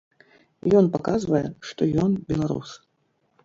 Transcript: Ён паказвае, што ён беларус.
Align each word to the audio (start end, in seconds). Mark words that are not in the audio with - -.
Ён 0.79 0.85
паказвае, 0.95 1.43
што 1.73 1.91
ён 2.07 2.11
беларус. 2.33 2.69